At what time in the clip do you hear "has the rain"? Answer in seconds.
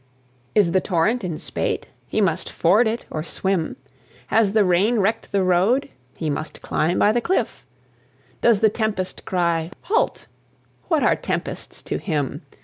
4.29-4.97